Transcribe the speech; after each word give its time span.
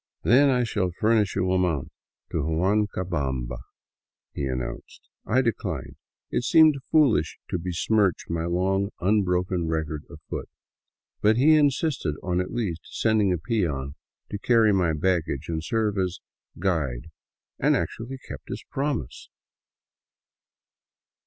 "Then 0.23 0.49
I 0.49 0.63
shall 0.63 0.89
furnish 0.99 1.35
you 1.35 1.51
a 1.51 1.59
mount 1.59 1.91
to 2.31 2.37
Huancabamba," 2.41 3.59
he 4.33 4.45
announced. 4.45 5.09
I 5.27 5.43
declined. 5.43 5.95
It 6.31 6.43
seemed 6.43 6.79
foolish 6.89 7.37
to 7.51 7.59
besmirch 7.59 8.25
my 8.27 8.45
long, 8.45 8.89
unbroken 8.99 9.67
record 9.67 10.05
afoot. 10.09 10.49
But 11.21 11.37
he 11.37 11.53
insisted 11.55 12.15
on 12.23 12.41
at 12.41 12.49
least 12.51 12.81
sending 12.85 13.31
a 13.31 13.37
peon 13.37 13.93
to 14.31 14.39
carry 14.39 14.73
my 14.73 14.93
baggage 14.93 15.47
and 15.49 15.61
to 15.61 15.67
serve 15.67 15.99
as" 15.99 16.19
guide," 16.57 17.11
and 17.59 17.75
actually 17.75 18.17
kept 18.27 18.49
his 18.49 18.63
promise 18.71 19.29